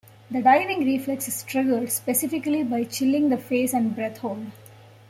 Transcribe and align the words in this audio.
The 0.31 0.41
diving 0.41 0.83
reflex 0.83 1.27
is 1.27 1.43
triggered 1.43 1.91
specifically 1.91 2.63
by 2.63 2.85
chilling 2.85 3.29
the 3.29 3.37
face 3.37 3.71
and 3.71 3.93
breath-hold. 3.93 4.47